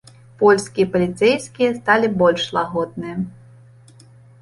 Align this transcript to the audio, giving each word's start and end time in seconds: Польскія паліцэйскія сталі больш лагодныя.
Польскія 0.41 0.85
паліцэйскія 0.95 1.69
сталі 1.79 2.07
больш 2.25 2.43
лагодныя. 2.59 3.17